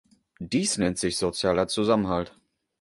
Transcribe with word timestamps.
Dies 0.39 0.79
nennt 0.79 0.97
sich 0.97 1.15
sozialer 1.15 1.67
Zusammenhalt. 1.67 2.35